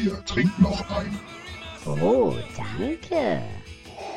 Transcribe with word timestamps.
Hier, 0.00 0.24
trink 0.24 0.50
noch 0.58 0.80
ein. 0.90 1.18
Oh, 1.84 2.34
danke. 2.56 3.42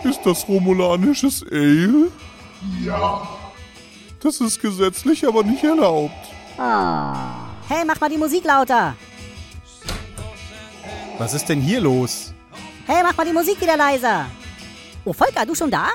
Ist 0.03 0.21
das 0.23 0.47
romulanisches 0.47 1.43
Ale? 1.51 2.11
Ja. 2.83 3.27
Das 4.19 4.41
ist 4.41 4.61
gesetzlich 4.61 5.27
aber 5.27 5.43
nicht 5.43 5.63
erlaubt. 5.63 6.13
Oh. 6.57 7.13
Hey, 7.67 7.83
mach 7.85 7.99
mal 7.99 8.09
die 8.09 8.17
Musik 8.17 8.43
lauter. 8.45 8.95
Was 11.17 11.33
ist 11.33 11.47
denn 11.49 11.61
hier 11.61 11.81
los? 11.81 12.33
Hey, 12.85 13.01
mach 13.03 13.15
mal 13.17 13.25
die 13.25 13.33
Musik 13.33 13.59
wieder 13.59 13.77
leiser. 13.77 14.25
Oh, 15.03 15.13
Volker, 15.13 15.45
du 15.45 15.55
schon 15.55 15.71
da? 15.71 15.87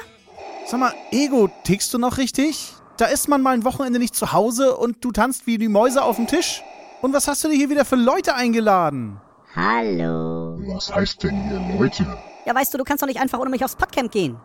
Sag 0.66 0.80
mal, 0.80 0.94
Ego, 1.10 1.48
tickst 1.64 1.92
du 1.94 1.98
noch 1.98 2.18
richtig? 2.18 2.72
Da 2.96 3.06
ist 3.06 3.28
man 3.28 3.42
mal 3.42 3.54
ein 3.54 3.64
Wochenende 3.64 3.98
nicht 3.98 4.14
zu 4.14 4.32
Hause 4.32 4.76
und 4.76 5.04
du 5.04 5.10
tanzt 5.10 5.46
wie 5.46 5.58
die 5.58 5.68
Mäuse 5.68 6.02
auf 6.02 6.16
dem 6.16 6.26
Tisch? 6.26 6.62
Und 7.00 7.12
was 7.12 7.28
hast 7.28 7.42
du 7.44 7.48
dir 7.48 7.56
hier 7.56 7.70
wieder 7.70 7.84
für 7.84 7.96
Leute 7.96 8.34
eingeladen? 8.34 9.20
Hallo. 9.54 10.58
Was 10.74 10.94
heißt 10.94 11.24
denn 11.24 11.48
hier 11.48 11.78
Leute? 11.78 12.06
Ja, 12.46 12.54
weißt 12.54 12.72
du, 12.72 12.78
du 12.78 12.84
kannst 12.84 13.02
doch 13.02 13.08
nicht 13.08 13.20
einfach 13.20 13.38
ohne 13.40 13.50
mich 13.50 13.64
aufs 13.64 13.74
Podcamp 13.74 14.12
gehen. 14.12 14.38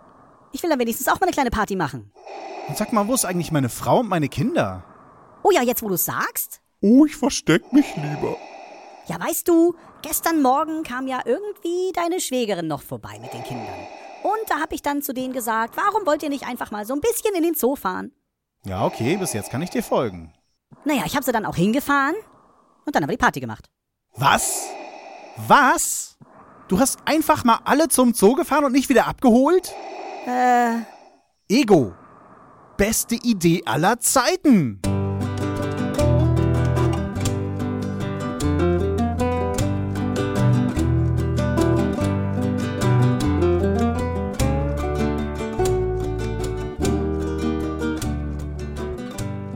Ich 0.51 0.63
will 0.63 0.69
dann 0.69 0.79
wenigstens 0.79 1.07
auch 1.07 1.19
mal 1.19 1.23
eine 1.27 1.31
kleine 1.31 1.51
Party 1.51 1.75
machen. 1.75 2.11
Und 2.67 2.75
sag 2.77 2.91
mal, 2.91 3.07
wo 3.07 3.13
ist 3.13 3.25
eigentlich 3.25 3.51
meine 3.51 3.69
Frau 3.69 3.99
und 3.99 4.09
meine 4.09 4.29
Kinder? 4.29 4.83
Oh 5.43 5.51
ja, 5.51 5.61
jetzt 5.61 5.83
wo 5.83 5.89
du 5.89 5.97
sagst? 5.97 6.61
Oh, 6.81 7.05
ich 7.05 7.15
versteck 7.15 7.71
mich 7.71 7.85
lieber. 7.95 8.35
Ja, 9.07 9.19
weißt 9.19 9.47
du, 9.47 9.75
gestern 10.01 10.41
Morgen 10.41 10.81
kam 10.81 11.07
ja 11.07 11.19
irgendwie 11.23 11.91
deine 11.93 12.19
Schwägerin 12.19 12.67
noch 12.67 12.81
vorbei 12.81 13.19
mit 13.21 13.31
den 13.31 13.43
Kindern. 13.43 13.87
Und 14.23 14.49
da 14.49 14.59
hab 14.59 14.73
ich 14.73 14.81
dann 14.81 15.03
zu 15.03 15.13
denen 15.13 15.33
gesagt, 15.33 15.77
warum 15.77 16.07
wollt 16.07 16.23
ihr 16.23 16.29
nicht 16.29 16.47
einfach 16.47 16.71
mal 16.71 16.85
so 16.85 16.95
ein 16.95 17.01
bisschen 17.01 17.35
in 17.35 17.43
den 17.43 17.53
Zoo 17.53 17.75
fahren? 17.75 18.11
Ja, 18.65 18.83
okay, 18.85 19.17
bis 19.17 19.33
jetzt 19.33 19.51
kann 19.51 19.61
ich 19.61 19.69
dir 19.69 19.83
folgen. 19.83 20.33
Naja, 20.83 21.03
ich 21.05 21.15
hab 21.15 21.23
sie 21.23 21.31
dann 21.31 21.45
auch 21.45 21.55
hingefahren 21.55 22.15
und 22.85 22.95
dann 22.95 23.03
haben 23.03 23.09
wir 23.09 23.17
die 23.17 23.23
Party 23.23 23.39
gemacht. 23.39 23.69
Was? 24.15 24.69
Was? 25.37 26.17
Du 26.69 26.79
hast 26.79 26.99
einfach 27.03 27.43
mal 27.43 27.59
alle 27.65 27.89
zum 27.89 28.13
Zoo 28.13 28.35
gefahren 28.35 28.63
und 28.63 28.71
nicht 28.71 28.87
wieder 28.87 29.05
abgeholt? 29.05 29.73
Äh, 30.25 30.79
Ego. 31.49 31.93
Beste 32.77 33.15
Idee 33.15 33.61
aller 33.65 33.99
Zeiten. 33.99 34.79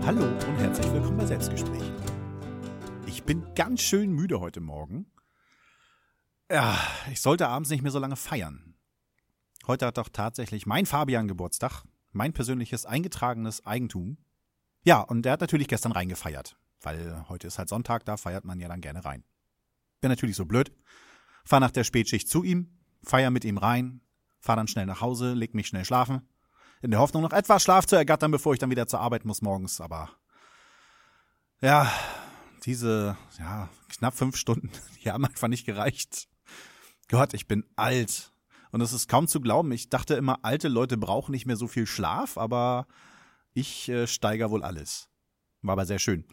Hallo 0.06 0.24
und 0.26 0.58
herzlich 0.58 0.92
willkommen 0.94 1.18
bei 1.18 1.26
Selbstgesprächen. 1.26 1.94
Ich 3.06 3.24
bin 3.24 3.46
ganz 3.56 3.80
schön 3.80 4.12
müde 4.12 4.42
heute 4.42 4.60
Morgen. 4.60 5.06
Ja, 6.52 6.80
ich 7.12 7.22
sollte 7.22 7.48
abends 7.48 7.70
nicht 7.70 7.84
mehr 7.84 7.92
so 7.92 8.00
lange 8.00 8.16
feiern. 8.16 8.74
Heute 9.68 9.86
hat 9.86 10.00
doch 10.00 10.10
tatsächlich 10.10 10.66
mein 10.66 10.88
Fabian 10.88 11.28
Geburtstag, 11.28 11.84
mein 12.12 12.34
persönliches 12.34 12.88
eingetragenes 12.88 13.68
Eigentum. 13.68 14.18
Ja, 14.84 15.02
und 15.02 15.24
der 15.24 15.34
hat 15.34 15.42
natürlich 15.42 15.68
gestern 15.68 15.92
reingefeiert, 15.92 16.58
weil 16.82 17.24
heute 17.30 17.46
ist 17.46 17.60
halt 17.60 17.70
Sonntag, 17.70 18.04
da 18.06 18.18
feiert 18.18 18.46
man 18.46 18.60
ja 18.60 18.68
dann 18.68 18.82
gerne 18.82 19.06
rein. 19.06 19.24
Bin 20.02 20.10
natürlich 20.10 20.36
so 20.36 20.46
blöd, 20.46 20.72
fahr 21.46 21.60
nach 21.60 21.70
der 21.70 21.84
Spätschicht 21.84 22.28
zu 22.28 22.44
ihm, 22.44 22.80
feier 23.04 23.30
mit 23.30 23.46
ihm 23.46 23.60
rein, 23.60 24.02
fahr 24.40 24.56
dann 24.56 24.68
schnell 24.68 24.88
nach 24.88 25.02
Hause, 25.02 25.34
leg 25.34 25.54
mich 25.54 25.68
schnell 25.68 25.86
schlafen, 25.86 26.28
in 26.82 26.90
der 26.90 27.00
Hoffnung 27.00 27.22
noch 27.22 27.34
etwas 27.34 27.62
Schlaf 27.62 27.86
zu 27.86 27.96
ergattern, 27.96 28.32
bevor 28.32 28.54
ich 28.54 28.60
dann 28.60 28.72
wieder 28.72 28.88
zur 28.88 29.02
Arbeit 29.02 29.24
muss 29.24 29.44
morgens, 29.44 29.82
aber 29.82 30.10
ja, 31.62 31.94
diese, 32.64 33.18
ja, 33.38 33.70
knapp 33.90 34.16
fünf 34.16 34.36
Stunden, 34.36 34.72
die 35.04 35.12
haben 35.12 35.26
einfach 35.26 35.48
nicht 35.48 35.66
gereicht. 35.66 36.28
Gott, 37.10 37.34
ich 37.34 37.48
bin 37.48 37.66
alt. 37.76 38.32
Und 38.72 38.82
es 38.82 38.94
ist 38.94 39.10
kaum 39.10 39.28
zu 39.28 39.42
glauben. 39.42 39.72
Ich 39.72 39.90
dachte 39.90 40.14
immer, 40.14 40.40
alte 40.44 40.68
Leute 40.68 40.96
brauchen 40.96 41.32
nicht 41.32 41.48
mehr 41.48 41.56
so 41.56 41.68
viel 41.68 41.88
Schlaf, 41.88 42.38
aber 42.38 42.86
ich 43.54 43.90
äh, 43.90 44.06
steiger 44.06 44.52
wohl 44.52 44.64
alles. 44.64 45.10
War 45.64 45.74
aber 45.74 45.88
sehr 45.88 45.98
schön. 45.98 46.24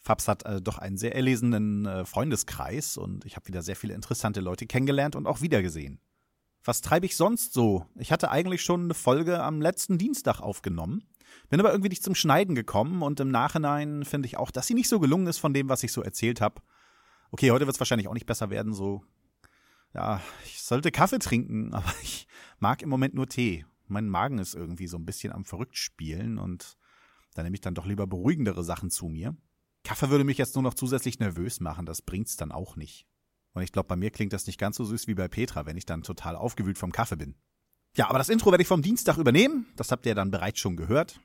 Fabs 0.00 0.26
hat 0.26 0.44
äh, 0.44 0.60
doch 0.60 0.78
einen 0.78 0.98
sehr 0.98 1.14
erlesenen 1.14 1.86
äh, 1.86 2.04
Freundeskreis 2.04 2.96
und 2.96 3.24
ich 3.26 3.36
habe 3.36 3.46
wieder 3.46 3.62
sehr 3.62 3.76
viele 3.76 3.94
interessante 3.94 4.40
Leute 4.40 4.66
kennengelernt 4.66 5.14
und 5.14 5.28
auch 5.28 5.40
wiedergesehen. 5.40 6.00
Was 6.64 6.80
treibe 6.80 7.06
ich 7.06 7.16
sonst 7.16 7.52
so? 7.52 7.86
Ich 7.94 8.10
hatte 8.10 8.32
eigentlich 8.32 8.62
schon 8.62 8.84
eine 8.84 8.94
Folge 8.94 9.40
am 9.40 9.60
letzten 9.60 9.98
Dienstag 9.98 10.40
aufgenommen, 10.40 11.04
bin 11.48 11.60
aber 11.60 11.70
irgendwie 11.70 11.90
nicht 11.90 12.02
zum 12.02 12.16
Schneiden 12.16 12.56
gekommen 12.56 13.02
und 13.02 13.20
im 13.20 13.30
Nachhinein 13.30 14.04
finde 14.04 14.26
ich 14.26 14.36
auch, 14.36 14.50
dass 14.50 14.66
sie 14.66 14.74
nicht 14.74 14.88
so 14.88 14.98
gelungen 14.98 15.28
ist 15.28 15.38
von 15.38 15.54
dem, 15.54 15.68
was 15.68 15.84
ich 15.84 15.92
so 15.92 16.02
erzählt 16.02 16.40
habe. 16.40 16.60
Okay, 17.30 17.52
heute 17.52 17.66
wird 17.66 17.76
es 17.76 17.80
wahrscheinlich 17.80 18.08
auch 18.08 18.14
nicht 18.14 18.26
besser 18.26 18.50
werden, 18.50 18.72
so 18.72 19.04
ja, 19.94 20.20
ich 20.44 20.62
sollte 20.62 20.90
Kaffee 20.90 21.18
trinken, 21.18 21.72
aber 21.74 21.92
ich 22.02 22.26
mag 22.58 22.82
im 22.82 22.88
Moment 22.88 23.14
nur 23.14 23.28
Tee. 23.28 23.64
Mein 23.86 24.08
Magen 24.08 24.38
ist 24.38 24.54
irgendwie 24.54 24.86
so 24.86 24.98
ein 24.98 25.06
bisschen 25.06 25.32
am 25.32 25.44
verrückt 25.44 25.76
spielen 25.76 26.38
und 26.38 26.76
da 27.34 27.42
nehme 27.42 27.54
ich 27.54 27.60
dann 27.60 27.74
doch 27.74 27.86
lieber 27.86 28.06
beruhigendere 28.06 28.62
Sachen 28.62 28.90
zu 28.90 29.06
mir. 29.06 29.36
Kaffee 29.84 30.10
würde 30.10 30.24
mich 30.24 30.38
jetzt 30.38 30.54
nur 30.54 30.62
noch 30.62 30.74
zusätzlich 30.74 31.18
nervös 31.18 31.60
machen, 31.60 31.86
das 31.86 32.02
bringt's 32.02 32.36
dann 32.36 32.52
auch 32.52 32.76
nicht. 32.76 33.06
Und 33.54 33.62
ich 33.62 33.72
glaube, 33.72 33.88
bei 33.88 33.96
mir 33.96 34.10
klingt 34.10 34.32
das 34.32 34.46
nicht 34.46 34.58
ganz 34.58 34.76
so 34.76 34.84
süß 34.84 35.06
wie 35.06 35.14
bei 35.14 35.28
Petra, 35.28 35.64
wenn 35.64 35.76
ich 35.76 35.86
dann 35.86 36.02
total 36.02 36.36
aufgewühlt 36.36 36.78
vom 36.78 36.92
Kaffee 36.92 37.16
bin. 37.16 37.34
Ja, 37.96 38.08
aber 38.08 38.18
das 38.18 38.28
Intro 38.28 38.50
werde 38.50 38.62
ich 38.62 38.68
vom 38.68 38.82
Dienstag 38.82 39.16
übernehmen. 39.16 39.66
Das 39.76 39.90
habt 39.90 40.04
ihr 40.06 40.14
dann 40.14 40.30
bereits 40.30 40.60
schon 40.60 40.76
gehört. 40.76 41.20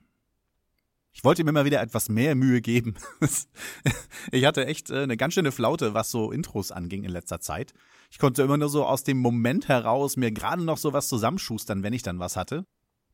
Ich 1.15 1.23
wollte 1.23 1.43
mir 1.43 1.51
mal 1.51 1.65
wieder 1.65 1.81
etwas 1.81 2.09
mehr 2.09 2.33
Mühe 2.33 2.59
geben. 2.59 2.95
ich 4.31 4.45
hatte 4.45 4.65
echt 4.65 4.89
äh, 4.89 5.03
eine 5.03 5.15
ganz 5.15 5.35
schöne 5.35 5.51
Flaute, 5.51 5.93
was 5.93 6.09
so 6.09 6.31
Intros 6.31 6.71
anging 6.71 7.03
in 7.03 7.11
letzter 7.11 7.39
Zeit. 7.39 7.73
Ich 8.09 8.17
konnte 8.17 8.41
immer 8.41 8.57
nur 8.57 8.69
so 8.69 8.85
aus 8.85 9.03
dem 9.03 9.19
Moment 9.19 9.67
heraus 9.67 10.17
mir 10.17 10.31
gerade 10.31 10.63
noch 10.63 10.77
so 10.77 10.91
was 10.91 11.07
zusammenschustern, 11.07 11.83
wenn 11.83 11.93
ich 11.93 12.01
dann 12.01 12.19
was 12.19 12.35
hatte. 12.35 12.65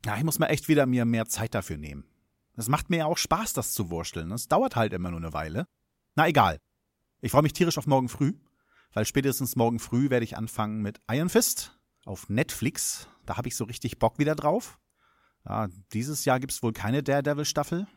Ja, 0.05 0.17
ich 0.17 0.23
muss 0.23 0.39
mal 0.39 0.47
echt 0.47 0.69
wieder 0.69 0.85
mir 0.85 1.03
mehr 1.03 1.25
Zeit 1.25 1.53
dafür 1.53 1.77
nehmen. 1.77 2.05
Es 2.55 2.69
macht 2.69 2.89
mir 2.89 2.97
ja 2.97 3.05
auch 3.05 3.17
Spaß, 3.17 3.53
das 3.53 3.73
zu 3.73 3.89
wursteln. 3.89 4.31
Es 4.31 4.47
dauert 4.47 4.77
halt 4.77 4.93
immer 4.93 5.11
nur 5.11 5.19
eine 5.19 5.33
Weile. 5.33 5.67
Na 6.16 6.27
egal. 6.27 6.59
Ich 7.21 7.31
freue 7.31 7.43
mich 7.43 7.53
tierisch 7.53 7.77
auf 7.77 7.87
morgen 7.87 8.07
früh, 8.07 8.33
weil 8.93 9.05
spätestens 9.05 9.57
morgen 9.57 9.79
früh 9.79 10.09
werde 10.09 10.23
ich 10.23 10.37
anfangen 10.37 10.81
mit 10.81 11.01
Iron 11.11 11.29
Fist 11.29 11.77
auf 12.05 12.29
Netflix. 12.29 13.09
Da 13.25 13.35
habe 13.35 13.49
ich 13.49 13.57
so 13.57 13.66
richtig 13.66 13.99
Bock 13.99 14.19
wieder 14.19 14.35
drauf. 14.35 14.79
Ja, 15.49 15.67
dieses 15.93 16.25
Jahr 16.25 16.39
gibt's 16.39 16.61
wohl 16.61 16.73
keine 16.73 17.01
Daredevil-Staffel. 17.01 17.87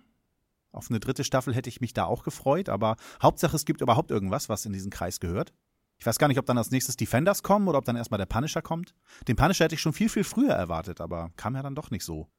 Auf 0.72 0.88
eine 0.88 1.00
dritte 1.00 1.22
Staffel 1.22 1.54
hätte 1.54 1.68
ich 1.68 1.82
mich 1.82 1.92
da 1.92 2.06
auch 2.06 2.24
gefreut, 2.24 2.70
aber 2.70 2.96
Hauptsache 3.22 3.54
es 3.54 3.66
gibt 3.66 3.82
überhaupt 3.82 4.10
irgendwas, 4.10 4.48
was 4.48 4.64
in 4.64 4.72
diesen 4.72 4.90
Kreis 4.90 5.20
gehört. 5.20 5.52
Ich 5.98 6.06
weiß 6.06 6.18
gar 6.18 6.28
nicht, 6.28 6.38
ob 6.38 6.46
dann 6.46 6.56
als 6.56 6.70
nächstes 6.70 6.96
Defenders 6.96 7.42
kommen 7.42 7.68
oder 7.68 7.78
ob 7.78 7.84
dann 7.84 7.94
erstmal 7.94 8.18
der 8.18 8.26
Punisher 8.26 8.62
kommt. 8.62 8.94
Den 9.28 9.36
Punisher 9.36 9.66
hätte 9.66 9.74
ich 9.74 9.82
schon 9.82 9.92
viel, 9.92 10.08
viel 10.08 10.24
früher 10.24 10.54
erwartet, 10.54 11.00
aber 11.02 11.30
kam 11.36 11.54
ja 11.54 11.62
dann 11.62 11.74
doch 11.74 11.90
nicht 11.90 12.04
so. 12.04 12.30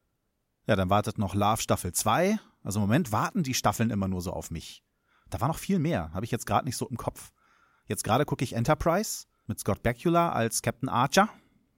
Ja, 0.66 0.75
dann 0.75 0.90
wartet 0.90 1.19
noch 1.19 1.35
Love 1.35 1.62
Staffel 1.62 1.94
2. 1.94 2.40
Also 2.63 2.80
im 2.80 2.88
Moment 2.88 3.12
warten 3.12 3.44
die 3.44 3.53
Staffeln 3.53 3.91
immer 3.91 4.07
nur 4.07 4.22
so 4.22 4.31
auf 4.31 4.50
mich. 4.50 4.84
Da 5.30 5.40
war 5.40 5.47
noch 5.47 5.59
viel 5.59 5.78
mehr, 5.78 6.12
habe 6.13 6.25
ich 6.25 6.31
jetzt 6.31 6.47
gerade 6.47 6.66
nicht 6.66 6.78
so 6.78 6.88
im 6.90 6.97
Kopf. 6.97 7.31
Jetzt 7.85 8.03
gerade 8.03 8.25
gucke 8.25 8.44
ich 8.44 8.53
Enterprise 8.53 9.28
mit 9.45 9.59
Scott 9.59 9.84
Bakula 9.84 10.31
als 10.31 10.62
Captain 10.62 10.90
Archer. 10.90 11.30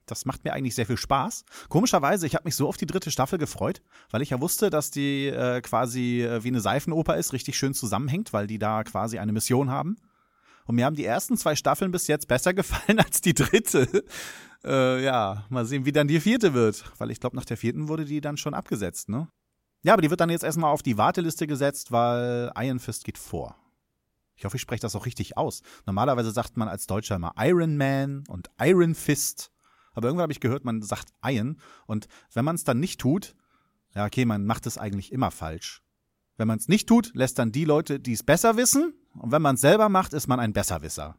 Das 0.06 0.24
macht 0.24 0.44
mir 0.44 0.52
eigentlich 0.52 0.74
sehr 0.74 0.86
viel 0.86 0.96
Spaß. 0.96 1.44
Komischerweise, 1.68 2.26
ich 2.26 2.34
habe 2.34 2.44
mich 2.44 2.54
so 2.54 2.68
auf 2.68 2.76
die 2.76 2.86
dritte 2.86 3.10
Staffel 3.10 3.38
gefreut, 3.38 3.82
weil 4.10 4.22
ich 4.22 4.30
ja 4.30 4.40
wusste, 4.40 4.70
dass 4.70 4.90
die 4.90 5.26
äh, 5.26 5.60
quasi 5.60 6.22
äh, 6.22 6.44
wie 6.44 6.48
eine 6.48 6.60
Seifenoper 6.60 7.16
ist, 7.16 7.32
richtig 7.32 7.56
schön 7.58 7.74
zusammenhängt, 7.74 8.32
weil 8.32 8.46
die 8.46 8.58
da 8.58 8.84
quasi 8.84 9.18
eine 9.18 9.32
Mission 9.32 9.70
haben. 9.70 9.96
Und 10.66 10.76
mir 10.76 10.84
haben 10.84 10.96
die 10.96 11.04
ersten 11.04 11.36
zwei 11.36 11.56
Staffeln 11.56 11.92
bis 11.92 12.06
jetzt 12.06 12.28
besser 12.28 12.54
gefallen 12.54 13.00
als 13.00 13.20
die 13.20 13.34
dritte. 13.34 14.04
äh, 14.64 15.02
ja, 15.04 15.44
mal 15.48 15.66
sehen, 15.66 15.84
wie 15.84 15.92
dann 15.92 16.08
die 16.08 16.20
vierte 16.20 16.54
wird. 16.54 16.84
Weil 16.98 17.10
ich 17.10 17.20
glaube, 17.20 17.36
nach 17.36 17.44
der 17.44 17.56
vierten 17.56 17.88
wurde 17.88 18.04
die 18.04 18.20
dann 18.20 18.36
schon 18.36 18.54
abgesetzt, 18.54 19.08
ne? 19.08 19.28
Ja, 19.82 19.92
aber 19.92 20.02
die 20.02 20.10
wird 20.10 20.20
dann 20.20 20.30
jetzt 20.30 20.42
erstmal 20.42 20.72
auf 20.72 20.82
die 20.82 20.98
Warteliste 20.98 21.46
gesetzt, 21.46 21.92
weil 21.92 22.50
Iron 22.56 22.80
Fist 22.80 23.04
geht 23.04 23.18
vor. 23.18 23.56
Ich 24.34 24.44
hoffe, 24.44 24.56
ich 24.56 24.62
spreche 24.62 24.82
das 24.82 24.96
auch 24.96 25.06
richtig 25.06 25.36
aus. 25.36 25.62
Normalerweise 25.86 26.30
sagt 26.30 26.56
man 26.56 26.68
als 26.68 26.86
Deutscher 26.86 27.16
immer 27.16 27.32
Iron 27.38 27.76
Man 27.76 28.24
und 28.28 28.50
Iron 28.60 28.94
Fist. 28.94 29.50
Aber 29.96 30.08
irgendwann 30.08 30.24
habe 30.24 30.32
ich 30.32 30.40
gehört, 30.40 30.64
man 30.64 30.82
sagt 30.82 31.08
Iron. 31.24 31.58
Und 31.86 32.06
wenn 32.32 32.44
man 32.44 32.54
es 32.54 32.64
dann 32.64 32.78
nicht 32.78 33.00
tut, 33.00 33.34
ja, 33.94 34.04
okay, 34.04 34.26
man 34.26 34.44
macht 34.44 34.66
es 34.66 34.78
eigentlich 34.78 35.10
immer 35.10 35.30
falsch. 35.30 35.82
Wenn 36.36 36.46
man 36.46 36.58
es 36.58 36.68
nicht 36.68 36.86
tut, 36.86 37.12
lässt 37.14 37.38
dann 37.38 37.50
die 37.50 37.64
Leute, 37.64 37.98
die 37.98 38.12
es 38.12 38.22
besser 38.22 38.58
wissen. 38.58 38.92
Und 39.14 39.32
wenn 39.32 39.40
man 39.40 39.54
es 39.54 39.62
selber 39.62 39.88
macht, 39.88 40.12
ist 40.12 40.26
man 40.26 40.38
ein 40.38 40.52
Besserwisser. 40.52 41.16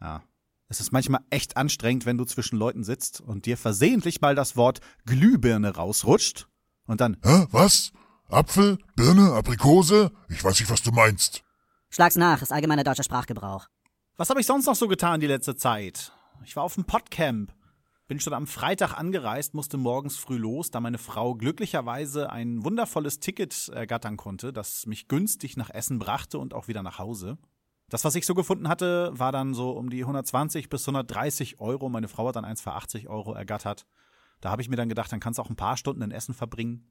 Ja. 0.00 0.22
Es 0.68 0.80
ist 0.80 0.92
manchmal 0.92 1.20
echt 1.30 1.56
anstrengend, 1.56 2.06
wenn 2.06 2.16
du 2.16 2.24
zwischen 2.24 2.56
Leuten 2.56 2.84
sitzt 2.84 3.20
und 3.20 3.44
dir 3.44 3.58
versehentlich 3.58 4.20
mal 4.20 4.34
das 4.34 4.56
Wort 4.56 4.80
Glühbirne 5.04 5.74
rausrutscht 5.74 6.48
und 6.86 7.00
dann 7.00 7.18
Hä, 7.22 7.46
was? 7.50 7.92
Apfel, 8.28 8.78
Birne, 8.96 9.32
Aprikose? 9.32 10.12
Ich 10.28 10.42
weiß 10.42 10.60
nicht, 10.60 10.70
was 10.70 10.82
du 10.82 10.92
meinst. 10.92 11.42
Schlag's 11.90 12.14
nach, 12.16 12.40
ist 12.40 12.52
allgemeiner 12.52 12.84
deutscher 12.84 13.02
Sprachgebrauch. 13.02 13.66
Was 14.16 14.30
habe 14.30 14.40
ich 14.40 14.46
sonst 14.46 14.66
noch 14.66 14.76
so 14.76 14.86
getan 14.86 15.20
die 15.20 15.26
letzte 15.26 15.56
Zeit? 15.56 16.12
Ich 16.44 16.54
war 16.54 16.62
auf 16.62 16.76
dem 16.76 16.84
Podcamp. 16.84 17.52
Bin 18.10 18.18
schon 18.18 18.32
am 18.32 18.48
Freitag 18.48 18.98
angereist, 18.98 19.54
musste 19.54 19.76
morgens 19.76 20.16
früh 20.16 20.36
los, 20.36 20.72
da 20.72 20.80
meine 20.80 20.98
Frau 20.98 21.36
glücklicherweise 21.36 22.28
ein 22.28 22.64
wundervolles 22.64 23.20
Ticket 23.20 23.68
ergattern 23.68 24.16
konnte, 24.16 24.52
das 24.52 24.84
mich 24.86 25.06
günstig 25.06 25.56
nach 25.56 25.70
Essen 25.70 26.00
brachte 26.00 26.40
und 26.40 26.52
auch 26.52 26.66
wieder 26.66 26.82
nach 26.82 26.98
Hause. 26.98 27.38
Das, 27.88 28.04
was 28.04 28.16
ich 28.16 28.26
so 28.26 28.34
gefunden 28.34 28.66
hatte, 28.66 29.12
war 29.12 29.30
dann 29.30 29.54
so 29.54 29.70
um 29.70 29.90
die 29.90 30.00
120 30.00 30.68
bis 30.68 30.82
130 30.88 31.60
Euro. 31.60 31.88
Meine 31.88 32.08
Frau 32.08 32.26
hat 32.26 32.34
dann 32.34 32.44
eins 32.44 32.60
für 32.60 32.72
80 32.72 33.08
Euro 33.08 33.32
ergattert. 33.32 33.86
Da 34.40 34.50
habe 34.50 34.60
ich 34.60 34.68
mir 34.68 34.74
dann 34.74 34.88
gedacht, 34.88 35.12
dann 35.12 35.20
kannst 35.20 35.38
du 35.38 35.42
auch 35.44 35.50
ein 35.50 35.54
paar 35.54 35.76
Stunden 35.76 36.02
in 36.02 36.10
Essen 36.10 36.34
verbringen. 36.34 36.90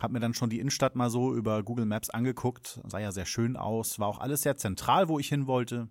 Hab 0.00 0.10
mir 0.10 0.18
dann 0.18 0.34
schon 0.34 0.50
die 0.50 0.58
Innenstadt 0.58 0.96
mal 0.96 1.10
so 1.10 1.32
über 1.32 1.62
Google 1.62 1.86
Maps 1.86 2.10
angeguckt. 2.10 2.80
Sah 2.88 2.98
ja 2.98 3.12
sehr 3.12 3.26
schön 3.26 3.56
aus. 3.56 4.00
War 4.00 4.08
auch 4.08 4.18
alles 4.18 4.42
sehr 4.42 4.56
zentral, 4.56 5.06
wo 5.06 5.20
ich 5.20 5.28
hin 5.28 5.46
wollte. 5.46 5.88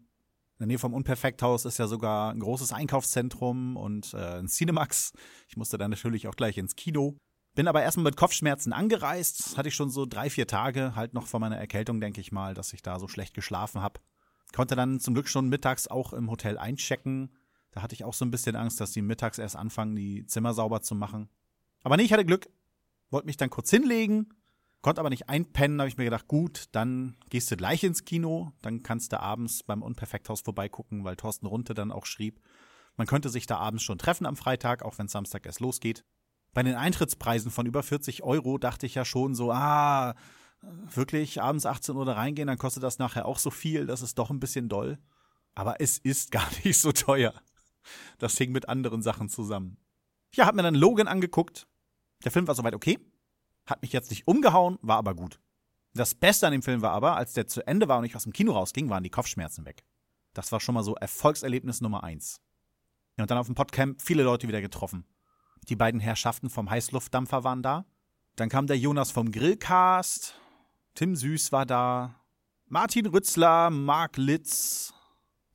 In 0.56 0.60
der 0.60 0.68
Nähe 0.68 0.80
vom 0.80 0.94
Unperfekthaus 0.94 1.66
ist 1.66 1.80
ja 1.80 1.88
sogar 1.88 2.32
ein 2.32 2.40
großes 2.40 2.72
Einkaufszentrum 2.72 3.76
und 3.76 4.14
äh, 4.14 4.40
ein 4.40 4.48
Cinemax. 4.48 5.12
Ich 5.50 5.58
musste 5.58 5.78
dann 5.78 5.92
natürlich 5.92 6.30
auch 6.30 6.36
gleich 6.36 6.58
ins 6.58 6.78
Kino. 6.78 7.18
Bin 7.56 7.68
aber 7.68 7.84
erstmal 7.84 8.06
mit 8.06 8.16
Kopfschmerzen 8.16 8.72
angereist. 8.72 9.58
Hatte 9.58 9.68
ich 9.68 9.76
schon 9.76 9.90
so 9.90 10.06
drei, 10.06 10.30
vier 10.30 10.48
Tage, 10.48 10.96
halt 10.96 11.14
noch 11.14 11.28
vor 11.28 11.42
meiner 11.42 11.58
Erkältung, 11.58 12.00
denke 12.00 12.22
ich 12.22 12.32
mal, 12.32 12.54
dass 12.54 12.72
ich 12.72 12.82
da 12.82 13.00
so 13.00 13.10
schlecht 13.10 13.34
geschlafen 13.34 13.82
habe. 13.82 14.00
Konnte 14.54 14.78
dann 14.78 15.02
zum 15.02 15.14
Glück 15.14 15.28
schon 15.28 15.50
mittags 15.50 15.90
auch 15.90 16.14
im 16.14 16.32
Hotel 16.32 16.58
einchecken. 16.58 17.36
Da 17.72 17.82
hatte 17.82 17.94
ich 17.94 18.06
auch 18.06 18.14
so 18.14 18.24
ein 18.24 18.32
bisschen 18.32 18.56
Angst, 18.56 18.80
dass 18.80 18.92
die 18.92 19.02
mittags 19.02 19.38
erst 19.38 19.58
anfangen, 19.58 19.98
die 19.98 20.26
Zimmer 20.26 20.54
sauber 20.54 20.82
zu 20.82 20.96
machen. 20.96 21.28
Aber 21.84 21.98
nee, 21.98 22.04
ich 22.04 22.14
hatte 22.14 22.24
Glück. 22.24 22.48
Wollte 23.10 23.28
mich 23.28 23.36
dann 23.36 23.50
kurz 23.50 23.70
hinlegen, 23.70 24.34
konnte 24.86 25.02
aber 25.02 25.10
nicht 25.10 25.30
einpennen. 25.30 25.82
Habe 25.82 25.88
ich 25.88 25.98
mir 25.98 26.04
gedacht, 26.04 26.28
gut, 26.28 26.66
dann 26.72 27.18
gehst 27.32 27.50
du 27.50 27.58
gleich 27.58 27.84
ins 27.84 28.06
Kino. 28.06 28.52
Dann 28.62 28.84
kannst 28.84 29.12
du 29.12 29.20
abends 29.20 29.64
beim 29.64 29.82
Unperfekthaus 29.82 30.42
vorbeigucken, 30.42 31.04
weil 31.04 31.16
Thorsten 31.16 31.48
Runte 31.48 31.74
dann 31.74 31.92
auch 31.92 32.06
schrieb, 32.06 32.40
man 32.96 33.08
könnte 33.08 33.30
sich 33.30 33.48
da 33.48 33.58
abends 33.58 33.82
schon 33.82 33.98
treffen 33.98 34.28
am 34.28 34.36
Freitag, 34.36 34.84
auch 34.84 35.00
wenn 35.00 35.08
Samstag 35.08 35.48
erst 35.48 35.60
losgeht. 35.60 36.06
Bei 36.54 36.62
den 36.62 36.76
Eintrittspreisen 36.76 37.50
von 37.50 37.66
über 37.66 37.82
40 37.82 38.22
Euro 38.22 38.60
dachte 38.60 38.86
ich 38.86 38.94
ja 38.94 39.06
schon 39.06 39.34
so, 39.34 39.52
ah, 39.52 40.14
wirklich 40.62 41.42
abends 41.42 41.66
18 41.66 41.96
Uhr 41.96 42.06
da 42.06 42.14
reingehen, 42.14 42.48
dann 42.48 42.60
kostet 42.60 42.84
das 42.84 43.00
nachher 43.00 43.26
auch 43.26 43.40
so 43.40 43.50
viel, 43.50 43.88
das 43.88 44.04
ist 44.04 44.20
doch 44.20 44.30
ein 44.30 44.40
bisschen 44.40 44.70
doll. 44.70 45.00
Aber 45.56 45.82
es 45.82 45.98
ist 45.98 46.30
gar 46.30 46.48
nicht 46.64 46.80
so 46.80 46.92
teuer. 46.92 47.34
Das 48.20 48.38
hing 48.38 48.52
mit 48.52 48.70
anderen 48.70 49.02
Sachen 49.02 49.30
zusammen. 49.30 49.78
Ja, 50.36 50.46
hab 50.46 50.54
mir 50.54 50.62
dann 50.62 50.76
Logan 50.76 51.08
angeguckt. 51.08 51.66
Der 52.24 52.32
Film 52.32 52.46
war 52.46 52.54
soweit 52.54 52.76
okay. 52.76 53.00
Hat 53.66 53.82
mich 53.82 53.94
jetzt 53.94 54.10
nicht 54.10 54.28
umgehauen, 54.28 54.78
war 54.82 54.98
aber 54.98 55.16
gut. 55.16 55.40
Das 55.94 56.14
Beste 56.14 56.46
an 56.46 56.52
dem 56.52 56.62
Film 56.62 56.82
war 56.82 56.92
aber, 56.92 57.16
als 57.16 57.34
der 57.34 57.48
zu 57.48 57.66
Ende 57.66 57.88
war 57.88 58.00
und 58.00 58.06
ich 58.06 58.16
aus 58.16 58.24
dem 58.24 58.34
Kino 58.34 58.52
rausging, 58.52 58.90
waren 58.90 59.04
die 59.04 59.10
Kopfschmerzen 59.10 59.66
weg. 59.66 59.84
Das 60.34 60.52
war 60.52 60.60
schon 60.60 60.76
mal 60.76 60.84
so 60.84 60.96
Erfolgserlebnis 60.96 61.82
Nummer 61.82 62.04
eins. 62.04 62.42
Ja, 63.18 63.24
und 63.24 63.32
dann 63.32 63.38
auf 63.38 63.46
dem 63.46 63.56
Podcamp 63.56 64.02
viele 64.02 64.24
Leute 64.24 64.48
wieder 64.48 64.62
getroffen. 64.62 65.06
Die 65.70 65.78
beiden 65.78 66.02
Herrschaften 66.02 66.50
vom 66.50 66.70
Heißluftdampfer 66.70 67.44
waren 67.44 67.64
da. 67.64 67.86
Dann 68.36 68.50
kam 68.50 68.68
der 68.68 68.78
Jonas 68.78 69.12
vom 69.12 69.32
Grillcast. 69.32 70.36
Tim 70.94 71.16
Süß 71.16 71.54
war 71.54 71.66
da. 71.66 72.22
Martin 72.68 73.06
Rützler, 73.06 73.70
Marc 73.70 74.18
Litz. 74.18 74.94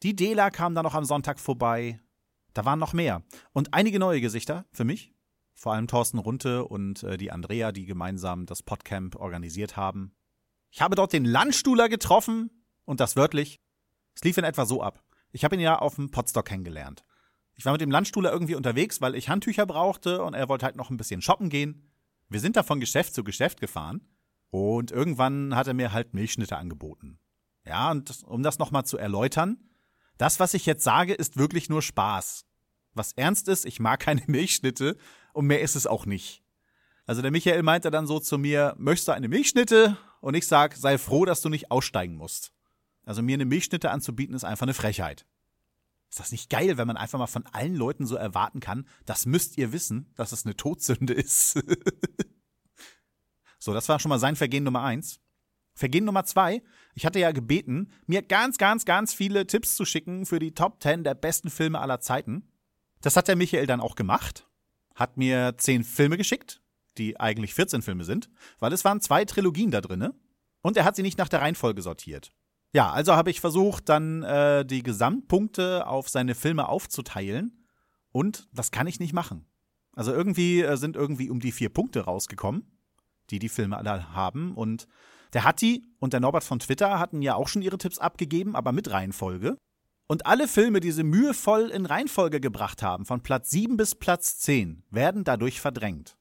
Die 0.03 0.17
Dela 0.17 0.51
kam 0.51 0.75
da 0.75 0.83
noch 0.83 0.95
am 0.95 1.05
Sonntag 1.05 1.39
vorbei. 1.39 2.01
Da 2.55 2.65
waren 2.65 2.79
noch 2.79 2.95
mehr. 2.95 3.23
Und 3.53 3.75
einige 3.75 3.99
neue 3.99 4.23
Gesichter 4.23 4.65
für 4.73 4.85
mich. 4.85 5.13
Vor 5.61 5.75
allem 5.75 5.89
Thorsten 5.89 6.17
Runte 6.17 6.65
und 6.65 7.03
äh, 7.03 7.19
die 7.19 7.31
Andrea, 7.31 7.71
die 7.71 7.85
gemeinsam 7.85 8.47
das 8.47 8.63
Podcamp 8.63 9.17
organisiert 9.17 9.77
haben. 9.77 10.15
Ich 10.71 10.81
habe 10.81 10.97
dort 10.97 11.13
den 11.13 11.27
Landstuhler 11.27 11.91
getroffen 11.91 12.65
und 12.87 12.99
das 12.99 13.15
wörtlich. 13.15 13.61
Es 14.15 14.25
lief 14.25 14.39
in 14.39 14.45
etwa 14.45 14.65
so 14.65 14.83
ab. 14.83 15.05
Ich 15.33 15.45
habe 15.45 15.57
ihn 15.57 15.61
ja 15.61 15.79
auf 15.79 15.97
dem 15.97 16.11
Podstock 16.11 16.47
kennengelernt. 16.47 17.05
Ich 17.53 17.67
war 17.67 17.73
mit 17.73 17.83
dem 17.83 17.91
Landstuhler 17.91 18.33
irgendwie 18.33 18.55
unterwegs, 18.55 19.03
weil 19.03 19.15
ich 19.15 19.29
Handtücher 19.29 19.67
brauchte 19.67 20.23
und 20.23 20.33
er 20.33 20.49
wollte 20.49 20.65
halt 20.65 20.77
noch 20.77 20.89
ein 20.89 20.97
bisschen 20.97 21.21
shoppen 21.21 21.51
gehen. 21.51 21.93
Wir 22.31 22.41
sind 22.41 22.57
da 22.57 22.63
von 22.63 22.81
Geschäft 22.81 23.13
zu 23.13 23.23
Geschäft 23.23 23.61
gefahren 23.61 24.01
und 24.49 24.93
irgendwann 24.93 25.55
hat 25.55 25.67
er 25.67 25.75
mir 25.75 25.93
halt 25.93 26.15
Milchschnitte 26.15 26.57
angeboten. 26.57 27.19
Ja, 27.67 27.91
und 27.91 28.23
um 28.27 28.43
das 28.43 28.59
nochmal 28.59 28.87
zu 28.87 28.97
erläutern, 28.97 29.59
das, 30.17 30.41
was 30.41 30.55
ich 30.55 30.65
jetzt 30.65 30.85
sage, 30.85 31.13
ist 31.13 31.37
wirklich 31.37 31.69
nur 31.69 31.83
Spaß. 31.83 32.47
Was 32.95 33.13
ernst 33.13 33.47
ist, 33.49 33.67
ich 33.67 33.79
mag 33.79 34.01
keine 34.01 34.23
Milchschnitte 34.27 34.97
und 35.33 35.47
mehr 35.47 35.61
ist 35.61 35.77
es 35.77 35.87
auch 35.87 36.07
nicht. 36.07 36.43
Also 37.07 37.23
der 37.23 37.31
Michael 37.31 37.63
meinte 37.63 37.91
dann 37.91 38.07
so 38.07 38.21
zu 38.21 38.39
mir, 38.39 38.75
möchtest 38.79 39.09
du 39.09 39.13
eine 39.13 39.29
Milchschnitte? 39.29 39.97
Und 40.21 40.35
ich 40.35 40.47
sag, 40.47 40.77
sei 40.77 40.99
froh, 40.99 41.25
dass 41.25 41.41
du 41.41 41.49
nicht 41.49 41.71
aussteigen 41.71 42.17
musst. 42.17 42.53
Also 43.05 43.23
mir 43.23 43.35
eine 43.35 43.47
Milchschnitte 43.47 43.91
anzubieten, 43.91 44.35
ist 44.35 44.45
einfach 44.45 44.65
eine 44.65 44.75
Frechheit. 44.75 45.25
Ist 46.11 46.21
das 46.21 46.33
nicht 46.33 46.51
geil, 46.51 46.77
wenn 46.77 46.87
man 46.87 46.97
einfach 46.97 47.19
mal 47.19 47.27
von 47.27 47.47
allen 47.47 47.75
Leuten 47.75 48.07
so 48.07 48.17
erwarten 48.17 48.61
kann, 48.61 48.87
das 49.07 49.27
müsst 49.27 49.59
ihr 49.59 49.73
wissen, 49.73 50.13
dass 50.17 50.33
es 50.33 50.45
eine 50.45 50.57
Todsünde 50.57 51.15
ist. 51.15 51.55
so, 53.59 53.73
das 53.73 53.89
war 53.89 53.99
schon 53.99 54.11
mal 54.11 54.19
sein 54.19 54.37
Vergehen 54.37 54.65
Nummer 54.65 54.83
eins. 54.83 55.21
Vergehen 55.75 56.05
Nummer 56.05 56.25
zwei. 56.25 56.63
Ich 56.95 57.07
hatte 57.07 57.21
ja 57.21 57.31
gebeten, 57.31 57.93
mir 58.07 58.23
ganz, 58.23 58.59
ganz, 58.59 58.85
ganz 58.85 59.15
viele 59.15 59.47
Tipps 59.47 59.77
zu 59.77 59.85
schicken 59.85 60.27
für 60.27 60.41
die 60.41 60.53
Top 60.53 60.83
10 60.83 61.05
der 61.05 61.15
besten 61.15 61.49
Filme 61.49 61.81
aller 61.81 62.01
Zeiten. 62.01 62.51
Das 63.01 63.17
hat 63.17 63.29
der 63.29 63.37
Michael 63.37 63.67
dann 63.67 63.81
auch 63.81 63.95
gemacht. 63.95 64.50
Hat 65.01 65.17
mir 65.17 65.55
zehn 65.57 65.83
Filme 65.83 66.19
geschickt, 66.19 66.61
die 66.99 67.19
eigentlich 67.19 67.55
14 67.55 67.81
Filme 67.81 68.05
sind, 68.05 68.29
weil 68.59 68.71
es 68.75 68.85
waren 68.85 69.01
zwei 69.01 69.25
Trilogien 69.25 69.71
da 69.71 69.81
drinne. 69.81 70.15
Und 70.61 70.77
er 70.77 70.85
hat 70.85 70.95
sie 70.95 71.03
nicht 71.03 71.17
nach 71.17 71.31
der 71.31 71.41
Reihenfolge 71.41 71.81
sortiert. 71.81 72.33
Ja, 72.75 72.91
also 72.93 73.15
habe 73.15 73.31
ich 73.31 73.41
versucht, 73.41 73.89
dann 73.89 74.23
äh, 74.23 74.65
die 74.67 74.83
Gesamtpunkte 74.83 75.87
auf 75.87 76.11
seine 76.11 76.35
Filme 76.35 76.69
aufzuteilen. 76.69 77.65
Und 78.13 78.47
das 78.53 78.73
kann 78.73 78.87
ich 78.87 79.01
nicht 79.01 79.15
machen. 79.15 79.47
Also 79.95 80.13
irgendwie 80.13 80.61
äh, 80.61 80.77
sind 80.77 80.97
irgendwie 80.97 81.31
um 81.31 81.41
die 81.41 81.53
vier 81.53 81.71
Punkte 81.71 82.03
rausgekommen, 82.03 82.71
die 83.31 83.39
die 83.39 83.49
Filme 83.49 83.79
alle 83.79 84.13
haben. 84.15 84.55
Und 84.55 84.87
der 85.33 85.45
Hatti 85.45 85.83
und 85.99 86.13
der 86.13 86.21
Norbert 86.21 86.45
von 86.45 86.59
Twitter 86.59 86.99
hatten 86.99 87.23
ja 87.23 87.37
auch 87.37 87.49
schon 87.49 87.63
ihre 87.63 87.79
Tipps 87.79 87.99
abgegeben, 87.99 88.55
aber 88.55 88.73
mit 88.73 88.91
Reihenfolge. 88.91 89.57
Und 90.11 90.27
alle 90.27 90.49
Filme, 90.49 90.81
die 90.81 90.91
sie 90.91 91.05
mühevoll 91.05 91.71
in 91.71 91.87
Reihenfolge 91.87 92.41
gebracht 92.41 92.83
haben, 92.83 93.07
von 93.07 93.23
Platz 93.23 93.49
7 93.51 93.77
bis 93.77 93.95
Platz 93.95 94.41
10, 94.41 94.83
werden 94.91 95.23
dadurch 95.23 95.61
verdrängt. 95.61 96.17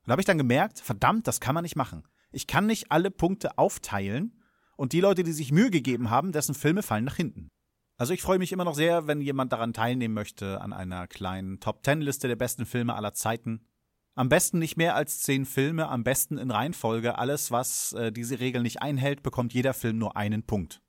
Und 0.00 0.08
da 0.08 0.12
habe 0.12 0.22
ich 0.22 0.26
dann 0.26 0.38
gemerkt, 0.38 0.80
verdammt, 0.80 1.26
das 1.26 1.38
kann 1.38 1.54
man 1.54 1.62
nicht 1.62 1.76
machen. 1.76 2.04
Ich 2.30 2.46
kann 2.46 2.64
nicht 2.64 2.90
alle 2.90 3.10
Punkte 3.10 3.58
aufteilen 3.58 4.40
und 4.78 4.94
die 4.94 5.02
Leute, 5.02 5.24
die 5.24 5.32
sich 5.32 5.52
Mühe 5.52 5.68
gegeben 5.68 6.08
haben, 6.08 6.32
dessen 6.32 6.54
Filme 6.54 6.82
fallen 6.82 7.04
nach 7.04 7.16
hinten. 7.16 7.50
Also 7.98 8.14
ich 8.14 8.22
freue 8.22 8.38
mich 8.38 8.50
immer 8.50 8.64
noch 8.64 8.74
sehr, 8.74 9.06
wenn 9.06 9.20
jemand 9.20 9.52
daran 9.52 9.74
teilnehmen 9.74 10.14
möchte, 10.14 10.62
an 10.62 10.72
einer 10.72 11.06
kleinen 11.06 11.60
Top-10-Liste 11.60 12.28
der 12.28 12.36
besten 12.36 12.64
Filme 12.64 12.94
aller 12.94 13.12
Zeiten. 13.12 13.66
Am 14.14 14.30
besten 14.30 14.58
nicht 14.58 14.78
mehr 14.78 14.96
als 14.96 15.20
zehn 15.20 15.44
Filme, 15.44 15.88
am 15.88 16.02
besten 16.02 16.38
in 16.38 16.50
Reihenfolge. 16.50 17.18
Alles, 17.18 17.50
was 17.50 17.92
äh, 17.92 18.10
diese 18.10 18.40
Regel 18.40 18.62
nicht 18.62 18.80
einhält, 18.80 19.22
bekommt 19.22 19.52
jeder 19.52 19.74
Film 19.74 19.98
nur 19.98 20.16
einen 20.16 20.44
Punkt. 20.44 20.80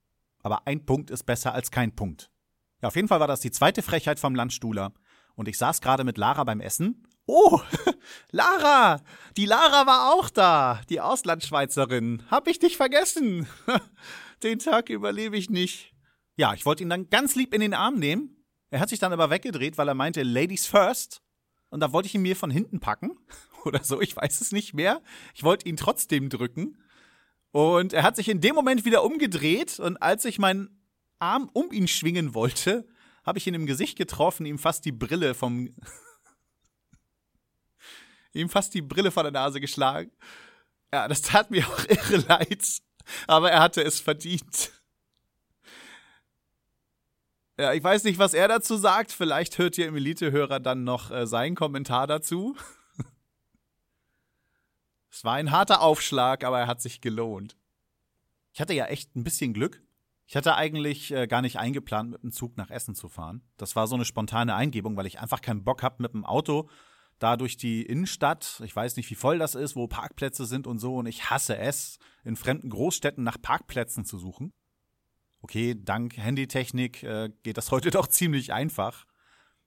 Aber 0.43 0.67
ein 0.67 0.85
Punkt 0.85 1.09
ist 1.09 1.23
besser 1.23 1.53
als 1.53 1.71
kein 1.71 1.95
Punkt. 1.95 2.29
Ja, 2.81 2.89
auf 2.89 2.95
jeden 2.95 3.07
Fall 3.07 3.19
war 3.19 3.27
das 3.27 3.39
die 3.39 3.51
zweite 3.51 3.81
Frechheit 3.81 4.19
vom 4.19 4.35
Landstuhler. 4.35 4.93
Und 5.35 5.47
ich 5.47 5.57
saß 5.57 5.81
gerade 5.81 6.03
mit 6.03 6.17
Lara 6.17 6.43
beim 6.43 6.59
Essen. 6.61 7.07
Oh, 7.25 7.61
Lara! 8.31 9.01
Die 9.37 9.45
Lara 9.45 9.87
war 9.87 10.13
auch 10.13 10.29
da, 10.29 10.81
die 10.89 10.99
Auslandschweizerin. 10.99 12.23
Hab 12.29 12.47
ich 12.47 12.59
dich 12.59 12.77
vergessen. 12.77 13.47
Den 14.43 14.59
Tag 14.59 14.89
überlebe 14.89 15.37
ich 15.37 15.49
nicht. 15.49 15.93
Ja, 16.35 16.53
ich 16.53 16.65
wollte 16.65 16.83
ihn 16.83 16.89
dann 16.89 17.09
ganz 17.09 17.35
lieb 17.35 17.53
in 17.53 17.61
den 17.61 17.73
Arm 17.73 17.95
nehmen. 17.95 18.45
Er 18.69 18.81
hat 18.81 18.89
sich 18.89 18.99
dann 18.99 19.13
aber 19.13 19.29
weggedreht, 19.29 19.77
weil 19.77 19.87
er 19.87 19.93
meinte, 19.93 20.23
Ladies 20.23 20.65
first. 20.65 21.21
Und 21.69 21.79
da 21.79 21.93
wollte 21.93 22.07
ich 22.07 22.15
ihn 22.15 22.21
mir 22.21 22.35
von 22.35 22.51
hinten 22.51 22.79
packen. 22.81 23.17
Oder 23.65 23.83
so, 23.83 24.01
ich 24.01 24.15
weiß 24.15 24.41
es 24.41 24.51
nicht 24.51 24.73
mehr. 24.73 25.01
Ich 25.33 25.43
wollte 25.43 25.69
ihn 25.69 25.77
trotzdem 25.77 26.29
drücken. 26.29 26.82
Und 27.53 27.93
er 27.93 28.01
hat 28.01 28.15
sich 28.15 28.29
in 28.29 28.41
dem 28.41 28.55
Moment 28.55 28.83
wieder 28.83 29.03
umgedreht. 29.03 29.79
Und 29.79 29.97
als 29.97 30.25
ich 30.25 30.39
meinen 30.39 30.81
Arm 31.19 31.51
um 31.53 31.71
ihn 31.71 31.87
schwingen 31.87 32.33
wollte, 32.33 32.87
habe 33.23 33.37
ich 33.37 33.45
ihn 33.45 33.53
im 33.53 33.67
Gesicht 33.67 33.95
getroffen, 33.95 34.47
ihm 34.47 34.57
fast 34.57 34.85
die 34.85 34.91
Brille 34.91 35.35
vom 35.35 35.69
ihm 38.33 38.49
fast 38.49 38.73
die 38.73 38.81
Brille 38.81 39.11
vor 39.11 39.21
der 39.21 39.31
Nase 39.31 39.61
geschlagen. 39.61 40.11
Ja, 40.91 41.07
das 41.07 41.21
tat 41.21 41.51
mir 41.51 41.63
auch 41.67 41.85
irre 41.87 42.25
leid, 42.27 42.81
aber 43.27 43.51
er 43.51 43.61
hatte 43.61 43.83
es 43.83 43.99
verdient. 43.99 44.71
Ja, 47.59 47.71
ich 47.73 47.83
weiß 47.83 48.03
nicht, 48.03 48.17
was 48.17 48.33
er 48.33 48.47
dazu 48.47 48.77
sagt. 48.77 49.11
Vielleicht 49.11 49.59
hört 49.59 49.77
ihr 49.77 49.87
im 49.87 49.95
Elite-Hörer 49.95 50.59
dann 50.59 50.83
noch 50.83 51.11
äh, 51.11 51.27
seinen 51.27 51.55
Kommentar 51.55 52.07
dazu. 52.07 52.57
Es 55.13 55.23
war 55.23 55.35
ein 55.35 55.51
harter 55.51 55.81
Aufschlag, 55.81 56.43
aber 56.43 56.59
er 56.59 56.67
hat 56.67 56.81
sich 56.81 56.99
gelohnt. 56.99 57.55
Ich 58.51 58.59
hatte 58.59 58.73
ja 58.73 58.85
echt 58.85 59.15
ein 59.15 59.23
bisschen 59.23 59.53
Glück. 59.53 59.83
Ich 60.25 60.35
hatte 60.35 60.55
eigentlich 60.55 61.11
äh, 61.11 61.27
gar 61.27 61.43
nicht 61.43 61.59
eingeplant, 61.59 62.09
mit 62.09 62.23
dem 62.23 62.31
Zug 62.31 62.57
nach 62.57 62.71
Essen 62.71 62.95
zu 62.95 63.09
fahren. 63.09 63.43
Das 63.57 63.75
war 63.75 63.85
so 63.85 63.93
eine 63.93 64.05
spontane 64.05 64.55
Eingebung, 64.55 64.97
weil 64.97 65.05
ich 65.05 65.19
einfach 65.19 65.41
keinen 65.41 65.63
Bock 65.63 65.83
habe, 65.83 66.01
mit 66.01 66.13
dem 66.13 66.25
Auto 66.25 66.67
da 67.19 67.37
durch 67.37 67.57
die 67.57 67.83
Innenstadt. 67.83 68.59
Ich 68.65 68.75
weiß 68.75 68.95
nicht, 68.95 69.07
wie 69.11 69.15
voll 69.15 69.37
das 69.37 69.53
ist, 69.53 69.75
wo 69.75 69.87
Parkplätze 69.87 70.47
sind 70.47 70.65
und 70.65 70.79
so. 70.79 70.95
Und 70.95 71.05
ich 71.05 71.29
hasse 71.29 71.57
es, 71.57 71.99
in 72.23 72.35
fremden 72.35 72.71
Großstädten 72.71 73.23
nach 73.23 73.39
Parkplätzen 73.39 74.05
zu 74.05 74.17
suchen. 74.17 74.51
Okay, 75.41 75.75
dank 75.77 76.17
Handytechnik 76.17 77.03
äh, 77.03 77.29
geht 77.43 77.57
das 77.57 77.69
heute 77.71 77.91
doch 77.91 78.07
ziemlich 78.07 78.51
einfach. 78.51 79.05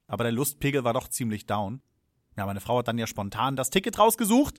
Aber 0.08 0.24
der 0.24 0.32
Lustpegel 0.32 0.82
war 0.82 0.92
doch 0.92 1.06
ziemlich 1.06 1.46
down. 1.46 1.82
Ja, 2.36 2.46
meine 2.46 2.60
Frau 2.60 2.78
hat 2.78 2.88
dann 2.88 2.98
ja 2.98 3.06
spontan 3.06 3.54
das 3.54 3.70
Ticket 3.70 3.96
rausgesucht. 3.98 4.58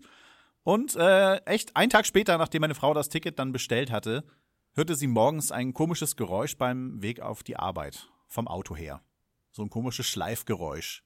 Und 0.68 0.98
äh, 0.98 1.38
echt 1.46 1.78
einen 1.78 1.90
Tag 1.90 2.06
später, 2.06 2.38
nachdem 2.38 2.60
meine 2.60 2.76
Frau 2.76 2.94
das 2.94 3.08
Ticket 3.08 3.40
dann 3.40 3.54
bestellt 3.54 3.90
hatte, 3.90 4.26
hörte 4.74 4.96
sie 4.96 5.08
morgens 5.08 5.50
ein 5.50 5.74
komisches 5.74 6.18
Geräusch 6.18 6.58
beim 6.58 7.02
Weg 7.02 7.22
auf 7.22 7.42
die 7.42 7.56
Arbeit, 7.56 8.10
vom 8.28 8.50
Auto 8.50 8.76
her. 8.76 9.02
So 9.50 9.64
ein 9.64 9.70
komisches 9.70 10.08
Schleifgeräusch. 10.08 11.06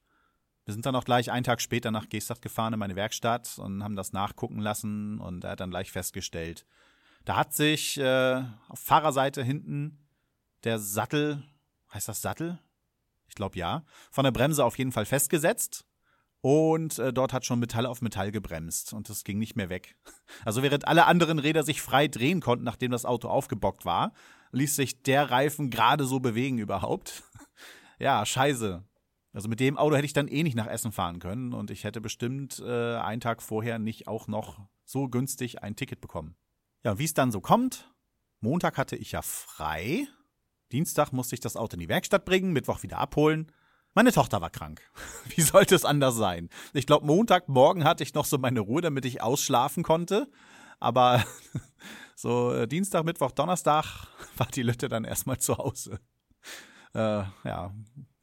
Wir 0.66 0.74
sind 0.74 0.88
dann 0.88 0.96
auch 0.96 1.06
gleich 1.06 1.30
einen 1.30 1.44
Tag 1.44 1.62
später 1.62 1.92
nach 1.92 2.10
Gestadt 2.10 2.42
gefahren 2.42 2.74
in 2.74 2.80
meine 2.80 2.96
Werkstatt 2.96 3.60
und 3.60 3.84
haben 3.84 3.96
das 3.96 4.14
nachgucken 4.14 4.58
lassen 4.58 5.20
und 5.20 5.44
er 5.44 5.52
hat 5.52 5.60
dann 5.60 5.70
gleich 5.70 5.92
festgestellt, 5.92 6.66
da 7.24 7.36
hat 7.36 7.54
sich 7.54 8.00
äh, 8.00 8.44
auf 8.68 8.80
Fahrerseite 8.80 9.44
hinten 9.44 10.08
der 10.64 10.80
Sattel, 10.80 11.44
heißt 11.94 12.08
das 12.08 12.24
Sattel? 12.24 12.58
Ich 13.28 13.36
glaube 13.36 13.60
ja, 13.60 13.84
von 14.10 14.24
der 14.24 14.32
Bremse 14.32 14.66
auf 14.66 14.80
jeden 14.80 14.92
Fall 14.92 15.06
festgesetzt 15.06 15.86
und 16.42 16.98
äh, 16.98 17.14
dort 17.14 17.34
hat 17.34 17.46
schon 17.46 17.60
Metall 17.60 17.86
auf 17.86 18.02
Metall 18.02 18.32
gebremst 18.32 18.94
und 18.94 19.10
es 19.10 19.24
ging 19.24 19.38
nicht 19.38 19.56
mehr 19.56 19.70
weg. 19.70 19.96
Also 20.46 20.64
während 20.64 20.88
alle 20.88 21.06
anderen 21.06 21.40
Räder 21.40 21.64
sich 21.64 21.82
frei 21.82 22.08
drehen 22.08 22.40
konnten, 22.40 22.64
nachdem 22.64 22.92
das 22.92 23.06
Auto 23.06 23.28
aufgebockt 23.28 23.86
war, 23.86 24.14
ließ 24.54 24.76
sich 24.76 25.04
der 25.04 25.30
Reifen 25.30 25.70
gerade 25.70 26.06
so 26.06 26.20
bewegen 26.20 26.58
überhaupt. 26.58 27.24
ja, 28.00 28.26
scheiße. 28.26 28.84
Also 29.34 29.50
mit 29.50 29.60
dem 29.60 29.78
Auto 29.78 29.96
hätte 29.96 30.06
ich 30.06 30.14
dann 30.14 30.28
eh 30.28 30.42
nicht 30.44 30.56
nach 30.56 30.68
Essen 30.68 30.92
fahren 30.92 31.20
können 31.20 31.54
und 31.54 31.70
ich 31.70 31.84
hätte 31.84 32.02
bestimmt 32.02 32.60
äh, 32.66 32.96
einen 32.96 33.22
Tag 33.22 33.42
vorher 33.42 33.78
nicht 33.78 34.08
auch 34.08 34.28
noch 34.28 34.60
so 34.86 35.10
günstig 35.10 35.62
ein 35.62 35.76
Ticket 35.76 36.02
bekommen. 36.02 36.36
Ja, 36.84 36.98
wie 36.98 37.06
es 37.06 37.14
dann 37.14 37.32
so 37.32 37.42
kommt, 37.42 37.94
Montag 38.40 38.78
hatte 38.78 38.96
ich 38.96 39.12
ja 39.12 39.22
frei, 39.22 40.08
Dienstag 40.72 41.12
musste 41.12 41.36
ich 41.36 41.42
das 41.42 41.56
Auto 41.56 41.76
in 41.76 41.82
die 41.82 41.90
Werkstatt 41.90 42.26
bringen, 42.26 42.54
Mittwoch 42.54 42.84
wieder 42.84 42.98
abholen. 42.98 43.52
Meine 43.94 44.12
Tochter 44.12 44.40
war 44.42 44.50
krank. 44.50 44.82
Wie 45.36 45.42
sollte 45.42 45.76
es 45.76 45.86
anders 45.86 46.16
sein? 46.16 46.50
Ich 46.74 46.86
glaube, 46.86 47.06
Montagmorgen 47.06 47.84
hatte 47.84 48.04
ich 48.04 48.14
noch 48.14 48.26
so 48.26 48.38
meine 48.38 48.62
Ruhe, 48.62 48.82
damit 48.82 49.06
ich 49.06 49.22
ausschlafen 49.22 49.84
konnte. 49.84 50.30
Aber 50.80 51.24
so 52.16 52.54
äh, 52.54 52.68
Dienstag, 52.68 53.04
Mittwoch, 53.04 53.32
Donnerstag 53.32 54.08
war 54.38 54.48
die 54.48 54.64
Lütte 54.64 54.88
dann 54.88 55.04
erstmal 55.04 55.40
zu 55.40 55.58
Hause. 55.58 56.00
Äh, 56.94 57.24
ja, 57.44 57.74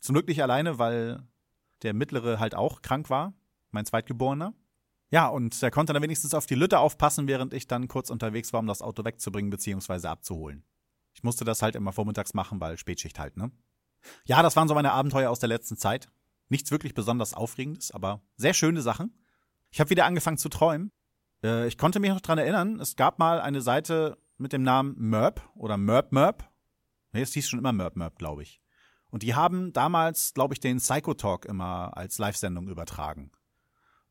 zum 0.00 0.14
Glück 0.14 0.28
nicht 0.28 0.42
alleine, 0.42 0.78
weil 0.78 1.22
der 1.82 1.94
mittlere 1.94 2.38
halt 2.38 2.54
auch 2.54 2.82
krank 2.82 3.10
war, 3.10 3.34
mein 3.70 3.86
Zweitgeborener. 3.86 4.54
Ja, 5.10 5.28
und 5.28 5.62
er 5.62 5.70
konnte 5.70 5.92
dann 5.92 6.02
wenigstens 6.02 6.34
auf 6.34 6.46
die 6.46 6.54
Lütte 6.54 6.80
aufpassen, 6.80 7.28
während 7.28 7.54
ich 7.54 7.66
dann 7.66 7.88
kurz 7.88 8.10
unterwegs 8.10 8.52
war, 8.52 8.60
um 8.60 8.66
das 8.66 8.82
Auto 8.82 9.04
wegzubringen 9.04 9.50
bzw. 9.50 10.06
abzuholen. 10.06 10.64
Ich 11.14 11.22
musste 11.22 11.44
das 11.44 11.62
halt 11.62 11.76
immer 11.76 11.92
vormittags 11.92 12.34
machen, 12.34 12.60
weil 12.60 12.76
Spätschicht 12.76 13.18
halt, 13.18 13.36
ne? 13.36 13.50
Ja, 14.24 14.42
das 14.42 14.56
waren 14.56 14.68
so 14.68 14.74
meine 14.74 14.92
Abenteuer 14.92 15.30
aus 15.30 15.40
der 15.40 15.48
letzten 15.48 15.76
Zeit. 15.76 16.08
Nichts 16.48 16.70
wirklich 16.70 16.94
besonders 16.94 17.34
Aufregendes, 17.34 17.90
aber 17.90 18.22
sehr 18.36 18.54
schöne 18.54 18.82
Sachen. 18.82 19.14
Ich 19.70 19.80
habe 19.80 19.90
wieder 19.90 20.06
angefangen 20.06 20.38
zu 20.38 20.48
träumen. 20.48 20.92
Äh, 21.42 21.66
ich 21.68 21.78
konnte 21.78 22.00
mich 22.00 22.10
noch 22.10 22.20
dran 22.20 22.38
erinnern, 22.38 22.80
es 22.80 22.96
gab 22.96 23.18
mal 23.18 23.40
eine 23.40 23.60
Seite 23.60 24.18
mit 24.38 24.52
dem 24.52 24.62
Namen 24.62 24.94
Merp 24.96 25.42
oder 25.54 25.76
Merp 25.76 26.12
Merp. 26.12 26.48
Nee, 27.12 27.22
es 27.22 27.32
hieß 27.32 27.48
schon 27.48 27.58
immer 27.58 27.72
Merp 27.72 27.96
Merp, 27.96 28.18
glaube 28.18 28.42
ich. 28.42 28.60
Und 29.10 29.22
die 29.22 29.34
haben 29.34 29.72
damals, 29.72 30.34
glaube 30.34 30.54
ich, 30.54 30.60
den 30.60 30.78
Psychotalk 30.78 31.46
immer 31.46 31.96
als 31.96 32.18
Live-Sendung 32.18 32.68
übertragen. 32.68 33.30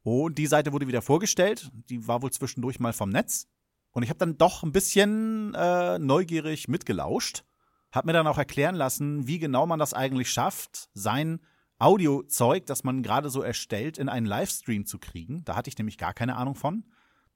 Und 0.01 0.37
die 0.37 0.47
Seite 0.47 0.73
wurde 0.73 0.87
wieder 0.87 1.01
vorgestellt. 1.01 1.69
Die 1.89 2.07
war 2.07 2.21
wohl 2.21 2.31
zwischendurch 2.31 2.79
mal 2.79 2.93
vom 2.93 3.09
Netz. 3.09 3.47
Und 3.91 4.03
ich 4.03 4.09
habe 4.09 4.19
dann 4.19 4.37
doch 4.37 4.63
ein 4.63 4.71
bisschen 4.71 5.53
äh, 5.53 5.99
neugierig 5.99 6.67
mitgelauscht. 6.67 7.43
Hab 7.91 8.05
mir 8.05 8.13
dann 8.13 8.27
auch 8.27 8.37
erklären 8.37 8.75
lassen, 8.75 9.27
wie 9.27 9.39
genau 9.39 9.65
man 9.65 9.79
das 9.79 9.93
eigentlich 9.93 10.29
schafft, 10.31 10.89
sein 10.93 11.39
Audiozeug, 11.79 12.65
das 12.65 12.83
man 12.83 13.03
gerade 13.03 13.29
so 13.29 13.41
erstellt, 13.41 13.97
in 13.97 14.09
einen 14.09 14.25
Livestream 14.25 14.85
zu 14.85 14.99
kriegen. 14.99 15.43
Da 15.45 15.55
hatte 15.55 15.69
ich 15.69 15.77
nämlich 15.77 15.97
gar 15.97 16.13
keine 16.13 16.35
Ahnung 16.35 16.55
von. 16.55 16.83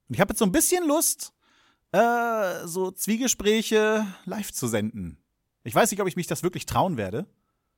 Und 0.08 0.14
ich 0.14 0.20
habe 0.20 0.32
jetzt 0.32 0.40
so 0.40 0.44
ein 0.44 0.52
bisschen 0.52 0.86
Lust, 0.86 1.32
äh, 1.92 2.66
so 2.66 2.90
Zwiegespräche 2.90 4.06
live 4.24 4.52
zu 4.52 4.66
senden. 4.66 5.22
Ich 5.64 5.74
weiß 5.74 5.90
nicht, 5.90 6.00
ob 6.00 6.08
ich 6.08 6.16
mich 6.16 6.26
das 6.26 6.42
wirklich 6.42 6.66
trauen 6.66 6.96
werde. 6.96 7.26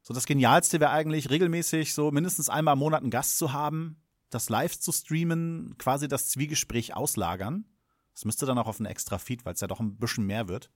So 0.02 0.14
das 0.14 0.26
Genialste 0.26 0.81
wäre 0.81 0.90
eigentlich, 0.90 1.31
regelmäßig 1.31 1.95
so 1.95 2.11
mindestens 2.11 2.49
einmal 2.49 2.75
im 2.75 2.78
Monat 2.78 3.02
einen 3.02 3.11
Gast 3.11 3.38
zu 3.38 3.52
haben, 3.52 4.02
das 4.31 4.49
live 4.49 4.78
zu 4.78 4.93
streamen, 4.93 5.76
quasi 5.78 6.09
das 6.09 6.28
Zwiegespräch 6.28 6.95
auslagern. 6.95 7.66
Das 8.14 8.25
müsste 8.25 8.47
dann 8.47 8.59
auch 8.59 8.66
auf 8.66 8.81
einen 8.81 8.87
extra 8.87 9.19
Feed, 9.19 9.45
weil 9.45 9.54
es 9.54 9.61
ja 9.61 9.66
doch 9.66 9.81
ein 9.81 9.97
bisschen 9.97 10.26
mehr 10.26 10.49
wird. 10.49 10.71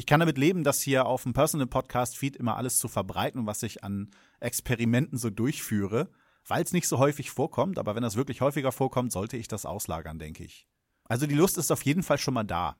Ich 0.00 0.06
kann 0.06 0.20
damit 0.20 0.38
leben, 0.38 0.64
das 0.64 0.80
hier 0.80 1.04
auf 1.04 1.24
dem 1.24 1.34
Personal 1.34 1.66
Podcast 1.66 2.16
Feed 2.16 2.34
immer 2.36 2.56
alles 2.56 2.78
zu 2.78 2.88
verbreiten, 2.88 3.46
was 3.46 3.62
ich 3.62 3.84
an 3.84 4.10
Experimenten 4.40 5.18
so 5.18 5.28
durchführe, 5.28 6.08
weil 6.46 6.62
es 6.62 6.72
nicht 6.72 6.88
so 6.88 6.98
häufig 6.98 7.30
vorkommt, 7.30 7.78
aber 7.78 7.94
wenn 7.94 8.02
das 8.02 8.16
wirklich 8.16 8.40
häufiger 8.40 8.72
vorkommt, 8.72 9.12
sollte 9.12 9.36
ich 9.36 9.46
das 9.46 9.66
auslagern, 9.66 10.18
denke 10.18 10.42
ich. 10.42 10.66
Also 11.04 11.26
die 11.26 11.34
Lust 11.34 11.58
ist 11.58 11.70
auf 11.70 11.82
jeden 11.82 12.02
Fall 12.02 12.16
schon 12.16 12.32
mal 12.34 12.44
da. 12.44 12.76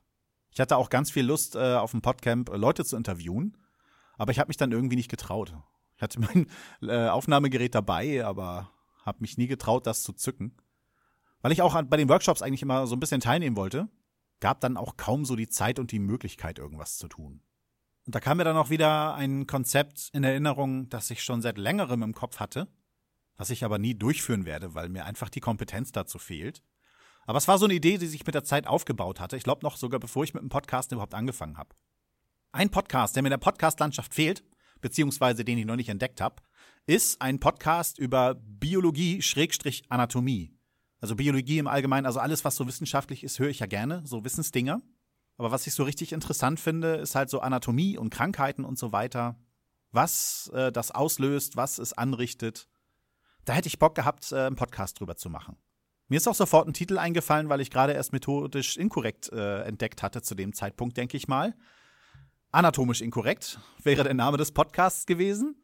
Ich 0.49 0.59
hatte 0.59 0.77
auch 0.77 0.89
ganz 0.89 1.11
viel 1.11 1.25
Lust, 1.25 1.55
äh, 1.55 1.75
auf 1.75 1.91
dem 1.91 2.01
Podcamp 2.01 2.49
äh, 2.49 2.57
Leute 2.57 2.83
zu 2.83 2.97
interviewen 2.97 3.55
aber 4.21 4.31
ich 4.31 4.37
habe 4.37 4.49
mich 4.49 4.57
dann 4.57 4.71
irgendwie 4.71 4.95
nicht 4.97 5.09
getraut. 5.09 5.51
Ich 5.95 6.03
hatte 6.03 6.19
mein 6.21 6.47
äh, 6.81 7.07
Aufnahmegerät 7.07 7.73
dabei, 7.73 8.23
aber 8.23 8.69
habe 9.03 9.17
mich 9.21 9.39
nie 9.39 9.47
getraut, 9.47 9.87
das 9.87 10.03
zu 10.03 10.13
zücken. 10.13 10.55
Weil 11.41 11.51
ich 11.51 11.63
auch 11.63 11.73
an, 11.73 11.89
bei 11.89 11.97
den 11.97 12.07
Workshops 12.07 12.43
eigentlich 12.43 12.61
immer 12.61 12.85
so 12.85 12.95
ein 12.95 12.99
bisschen 12.99 13.19
teilnehmen 13.19 13.55
wollte, 13.55 13.89
gab 14.41 14.59
dann 14.59 14.75
auch 14.75 14.97
kaum 14.97 15.23
so 15.23 15.37
die 15.37 15.47
Zeit 15.47 15.79
und 15.79 15.93
die 15.93 15.99
Möglichkeit, 15.99 16.59
irgendwas 16.59 16.97
zu 16.97 17.07
tun. 17.07 17.41
Und 18.05 18.15
da 18.15 18.19
kam 18.19 18.37
mir 18.37 18.43
dann 18.43 18.57
auch 18.57 18.69
wieder 18.69 19.13
ein 19.13 19.47
Konzept 19.47 20.09
in 20.11 20.23
Erinnerung, 20.23 20.89
das 20.89 21.09
ich 21.11 21.23
schon 21.23 21.41
seit 21.41 21.57
längerem 21.57 22.03
im 22.03 22.13
Kopf 22.13 22.39
hatte, 22.39 22.67
das 23.37 23.51
ich 23.51 23.63
aber 23.63 23.79
nie 23.79 23.95
durchführen 23.95 24.45
werde, 24.45 24.73
weil 24.73 24.89
mir 24.89 25.05
einfach 25.05 25.29
die 25.29 25.39
Kompetenz 25.39 25.91
dazu 25.91 26.19
fehlt. 26.19 26.63
Aber 27.25 27.37
es 27.37 27.47
war 27.47 27.59
so 27.59 27.65
eine 27.65 27.75
Idee, 27.75 27.99
die 27.99 28.07
sich 28.07 28.25
mit 28.25 28.35
der 28.35 28.43
Zeit 28.43 28.67
aufgebaut 28.67 29.19
hatte. 29.19 29.37
Ich 29.37 29.43
glaube 29.43 29.63
noch 29.63 29.77
sogar, 29.77 29.99
bevor 29.99 30.23
ich 30.23 30.33
mit 30.33 30.41
dem 30.41 30.49
Podcast 30.49 30.91
überhaupt 30.91 31.13
angefangen 31.13 31.57
habe. 31.57 31.75
Ein 32.51 32.71
Podcast, 32.71 33.15
der 33.15 33.23
mir 33.23 33.27
in 33.27 33.31
der 33.31 33.37
Podcast-Landschaft 33.37 34.13
fehlt, 34.13 34.43
beziehungsweise 34.81 35.45
den 35.45 35.59
ich 35.59 35.65
noch 35.65 35.75
nicht 35.75 35.89
entdeckt 35.89 36.19
habe, 36.19 36.41
ist 36.87 37.21
ein 37.21 37.39
Podcast 37.39 37.99
über 37.99 38.33
Biologie-Anatomie. 38.33 40.60
Also 41.01 41.15
Biologie 41.15 41.57
im 41.57 41.67
Allgemeinen, 41.67 42.05
also 42.05 42.19
alles, 42.19 42.45
was 42.45 42.55
so 42.55 42.67
wissenschaftlich 42.67 43.23
ist, 43.23 43.39
höre 43.39 43.49
ich 43.49 43.59
ja 43.59 43.65
gerne, 43.65 44.03
so 44.05 44.23
Wissensdinger. 44.23 44.81
Aber 45.37 45.51
was 45.51 45.65
ich 45.65 45.73
so 45.73 45.83
richtig 45.83 46.13
interessant 46.13 46.59
finde, 46.59 46.95
ist 46.95 47.15
halt 47.15 47.31
so 47.31 47.39
Anatomie 47.39 47.97
und 47.97 48.11
Krankheiten 48.11 48.63
und 48.63 48.77
so 48.77 48.91
weiter. 48.91 49.35
Was 49.91 50.51
äh, 50.53 50.71
das 50.71 50.91
auslöst, 50.91 51.57
was 51.57 51.79
es 51.79 51.93
anrichtet. 51.93 52.69
Da 53.45 53.53
hätte 53.53 53.67
ich 53.67 53.79
Bock 53.79 53.95
gehabt, 53.95 54.31
äh, 54.31 54.45
einen 54.45 54.55
Podcast 54.55 54.99
drüber 54.99 55.15
zu 55.15 55.31
machen. 55.31 55.57
Mir 56.07 56.17
ist 56.17 56.27
auch 56.27 56.35
sofort 56.35 56.67
ein 56.67 56.73
Titel 56.73 56.99
eingefallen, 56.99 57.49
weil 57.49 57.61
ich 57.61 57.71
gerade 57.71 57.93
erst 57.93 58.13
methodisch 58.13 58.77
inkorrekt 58.77 59.31
äh, 59.31 59.63
entdeckt 59.63 60.03
hatte 60.03 60.21
zu 60.21 60.35
dem 60.35 60.53
Zeitpunkt, 60.53 60.97
denke 60.97 61.17
ich 61.17 61.27
mal. 61.27 61.55
Anatomisch 62.51 63.01
inkorrekt 63.01 63.59
wäre 63.81 64.03
der 64.03 64.13
Name 64.13 64.37
des 64.37 64.51
Podcasts 64.51 65.07
gewesen. 65.07 65.55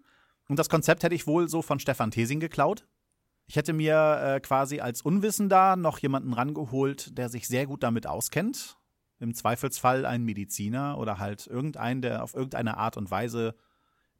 Und 0.48 0.58
das 0.58 0.70
Konzept 0.70 1.04
hätte 1.04 1.14
ich 1.14 1.28
wohl 1.28 1.50
so 1.50 1.62
von 1.62 1.80
Stefan 1.80 2.12
Thesing 2.12 2.40
geklaut. 2.40 2.88
Ich 3.48 3.56
hätte 3.56 3.74
mir 3.74 4.20
äh, 4.22 4.40
quasi 4.42 4.82
als 4.82 5.02
Unwissender 5.02 5.78
noch 5.78 6.00
jemanden 6.00 6.34
rangeholt, 6.34 7.18
der 7.18 7.30
sich 7.30 7.48
sehr 7.48 7.66
gut 7.66 7.82
damit 7.82 8.06
auskennt. 8.06 8.78
Im 9.20 9.34
Zweifelsfall 9.34 10.06
ein 10.06 10.24
Mediziner 10.24 10.98
oder 10.98 11.18
halt 11.18 11.48
irgendein, 11.48 12.02
der 12.02 12.24
auf 12.24 12.34
irgendeine 12.36 12.78
Art 12.78 12.98
und 12.98 13.10
Weise 13.10 13.56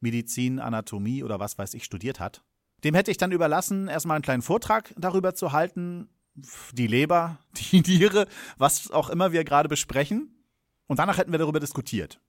Medizin, 0.00 0.58
Anatomie 0.58 1.22
oder 1.22 1.38
was 1.38 1.58
weiß 1.58 1.74
ich 1.74 1.84
studiert 1.84 2.20
hat. 2.20 2.42
Dem 2.84 2.94
hätte 2.94 3.10
ich 3.10 3.16
dann 3.16 3.32
überlassen, 3.32 3.88
erstmal 3.88 4.16
einen 4.16 4.22
kleinen 4.22 4.42
Vortrag 4.42 4.94
darüber 4.96 5.34
zu 5.34 5.52
halten, 5.52 6.08
die 6.72 6.86
Leber, 6.86 7.38
die 7.52 7.80
Niere, 7.80 8.26
was 8.56 8.90
auch 8.90 9.10
immer 9.10 9.32
wir 9.32 9.44
gerade 9.44 9.68
besprechen. 9.68 10.34
Und 10.86 10.98
danach 10.98 11.18
hätten 11.18 11.32
wir 11.32 11.38
darüber 11.38 11.60
diskutiert. 11.60 12.20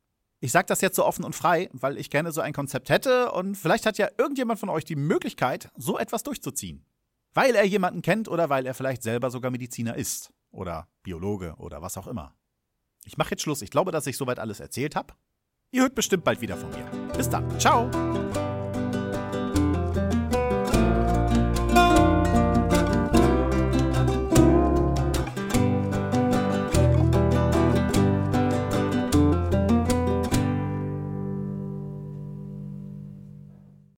Ich 0.41 0.51
sage 0.51 0.68
das 0.68 0.82
jetzt 0.82 0.96
so 0.96 1.06
offen 1.06 1.25
und 1.25 1.36
frei, 1.36 1.70
weil 1.74 1.98
ich 1.98 2.10
gerne 2.10 2.32
so 2.32 2.41
ein 2.41 2.53
Konzept 2.53 2.89
hätte 2.89 3.32
und 3.32 3.56
vielleicht 3.56 3.86
hat 3.86 3.98
ja 3.98 4.10
irgendjemand 4.18 4.60
von 4.60 4.70
euch 4.70 4.86
die 4.86 4.96
Möglichkeit, 4.96 5.70
so 5.75 5.98
etwas 5.98 6.24
durchzuziehen. 6.24 6.86
Weil 7.33 7.55
er 7.55 7.63
jemanden 7.63 8.01
kennt 8.01 8.27
oder 8.27 8.50
weil 8.50 8.65
er 8.65 8.74
vielleicht 8.74 9.03
selber 9.03 9.29
sogar 9.31 9.51
Mediziner 9.51 9.95
ist 9.95 10.31
oder 10.51 10.88
Biologe 11.03 11.55
oder 11.57 11.81
was 11.81 11.98
auch 11.98 12.07
immer. 12.07 12.36
Ich 13.05 13.17
mache 13.17 13.31
jetzt 13.31 13.43
Schluss. 13.43 13.62
Ich 13.62 13.69
glaube, 13.71 13.91
dass 13.91 14.07
ich 14.07 14.17
soweit 14.17 14.39
alles 14.39 14.59
erzählt 14.59 14.95
habe. 14.95 15.13
Ihr 15.71 15.83
hört 15.83 15.95
bestimmt 15.95 16.24
bald 16.24 16.41
wieder 16.41 16.57
von 16.57 16.69
mir. 16.71 16.86
Bis 17.15 17.29
dann. 17.29 17.59
Ciao. 17.59 17.89